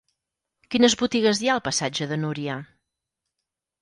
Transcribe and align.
Quines 0.75 0.95
botigues 1.01 1.41
hi 1.43 1.51
ha 1.51 1.51
al 1.57 1.63
passatge 1.67 2.09
de 2.13 2.21
Núria? 2.25 2.57